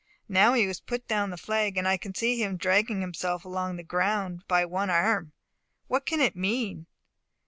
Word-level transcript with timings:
Now 0.27 0.53
he 0.53 0.63
has 0.65 0.79
put 0.79 1.07
down 1.07 1.29
the 1.29 1.37
flag, 1.37 1.77
and 1.77 1.87
I 1.87 1.95
can 1.95 2.15
see 2.15 2.41
him 2.41 2.57
dragging 2.57 3.01
himself 3.01 3.45
along 3.45 3.75
the 3.75 3.83
ground 3.83 4.41
by 4.47 4.65
one 4.65 4.89
arm. 4.89 5.31
What 5.85 6.07
can 6.07 6.19
it 6.19 6.35
mean? 6.35 6.87